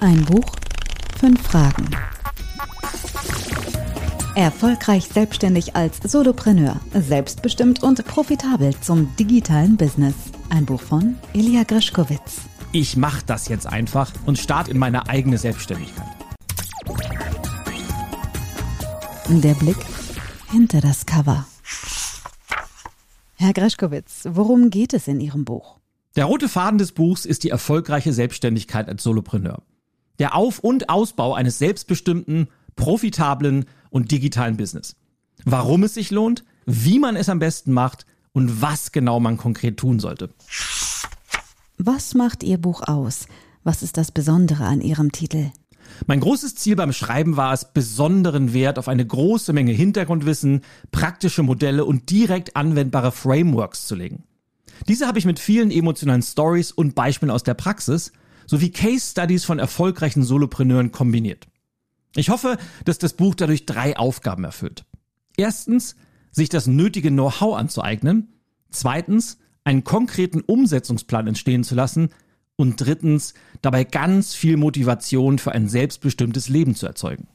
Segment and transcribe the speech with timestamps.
[0.00, 0.54] Ein Buch,
[1.18, 1.88] fünf Fragen.
[4.36, 10.14] Erfolgreich selbstständig als Solopreneur, selbstbestimmt und profitabel zum digitalen Business.
[10.50, 12.42] Ein Buch von Ilya Greschkowitz.
[12.70, 16.06] Ich mache das jetzt einfach und starte in meine eigene Selbstständigkeit.
[19.28, 19.78] Der Blick
[20.52, 21.44] hinter das Cover.
[23.34, 25.78] Herr Greschkowitz, worum geht es in Ihrem Buch?
[26.14, 29.62] Der rote Faden des Buchs ist die erfolgreiche Selbstständigkeit als Solopreneur.
[30.18, 34.96] Der Auf- und Ausbau eines selbstbestimmten, profitablen und digitalen Business.
[35.44, 39.78] Warum es sich lohnt, wie man es am besten macht und was genau man konkret
[39.78, 40.30] tun sollte.
[41.78, 43.26] Was macht Ihr Buch aus?
[43.64, 45.50] Was ist das Besondere an Ihrem Titel?
[46.06, 50.62] Mein großes Ziel beim Schreiben war es, besonderen Wert auf eine große Menge Hintergrundwissen,
[50.92, 54.24] praktische Modelle und direkt anwendbare Frameworks zu legen.
[54.86, 58.12] Diese habe ich mit vielen emotionalen Stories und Beispielen aus der Praxis
[58.48, 61.46] sowie Case Studies von erfolgreichen Solopreneuren kombiniert.
[62.16, 64.84] Ich hoffe, dass das Buch dadurch drei Aufgaben erfüllt.
[65.36, 65.94] Erstens,
[66.32, 68.32] sich das nötige Know-how anzueignen.
[68.70, 72.10] Zweitens, einen konkreten Umsetzungsplan entstehen zu lassen.
[72.56, 77.28] Und drittens, dabei ganz viel Motivation für ein selbstbestimmtes Leben zu erzeugen.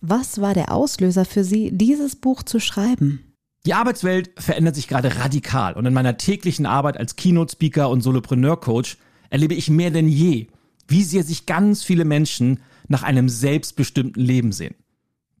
[0.00, 3.34] Was war der Auslöser für Sie, dieses Buch zu schreiben?
[3.64, 8.98] Die Arbeitswelt verändert sich gerade radikal und in meiner täglichen Arbeit als Keynote-Speaker und Solopreneur-Coach
[9.30, 10.48] erlebe ich mehr denn je,
[10.88, 14.74] wie sehr sich ganz viele Menschen nach einem selbstbestimmten Leben sehen.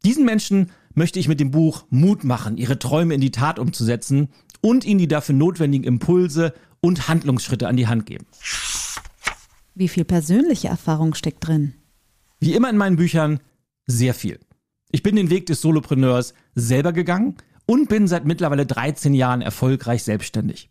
[0.04, 4.28] Diesen Menschen möchte ich mit dem Buch Mut machen, ihre Träume in die Tat umzusetzen
[4.60, 8.26] und ihnen die dafür notwendigen Impulse und Handlungsschritte an die Hand geben.
[9.74, 11.74] Wie viel persönliche Erfahrung steckt drin?
[12.40, 13.40] Wie immer in meinen Büchern,
[13.86, 14.40] sehr viel.
[14.90, 20.02] Ich bin den Weg des Solopreneurs selber gegangen und bin seit mittlerweile 13 Jahren erfolgreich
[20.02, 20.70] selbstständig.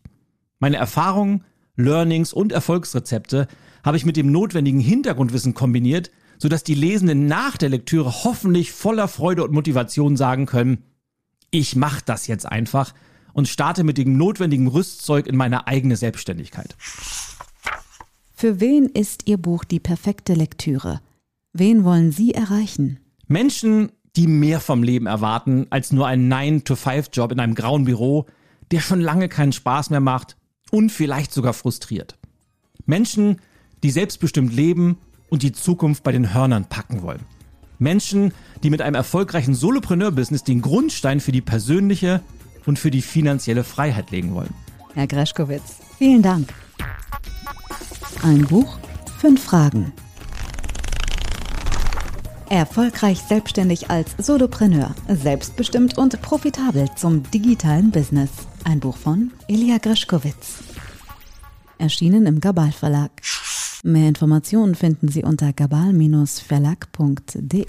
[0.58, 1.44] Meine Erfahrungen,
[1.76, 3.46] Learnings und Erfolgsrezepte
[3.84, 9.08] habe ich mit dem notwendigen Hintergrundwissen kombiniert, sodass die Lesenden nach der Lektüre hoffentlich voller
[9.08, 10.82] Freude und Motivation sagen können,
[11.50, 12.92] ich mache das jetzt einfach
[13.32, 16.74] und starte mit dem notwendigen Rüstzeug in meine eigene Selbstständigkeit.
[18.34, 21.00] Für wen ist Ihr Buch die perfekte Lektüre?
[21.52, 22.98] Wen wollen Sie erreichen?
[23.28, 28.26] Menschen, die mehr vom Leben erwarten als nur einen 9-to-5-Job in einem grauen Büro,
[28.70, 30.36] der schon lange keinen Spaß mehr macht
[30.76, 32.18] und vielleicht sogar frustriert.
[32.84, 33.40] Menschen,
[33.82, 34.98] die selbstbestimmt leben
[35.30, 37.22] und die Zukunft bei den Hörnern packen wollen.
[37.78, 38.32] Menschen,
[38.62, 42.20] die mit einem erfolgreichen Solopreneur-Business den Grundstein für die persönliche
[42.66, 44.52] und für die finanzielle Freiheit legen wollen.
[44.92, 46.52] Herr Greschkowitz, vielen Dank.
[48.22, 48.78] Ein Buch,
[49.18, 49.92] fünf Fragen.
[52.48, 58.30] Erfolgreich selbstständig als Solopreneur, selbstbestimmt und profitabel zum digitalen Business.
[58.64, 60.62] Ein Buch von Ilya Greschkowitz.
[61.78, 63.10] Erschienen im Gabal Verlag.
[63.82, 67.66] Mehr Informationen finden Sie unter gabal-verlag.de.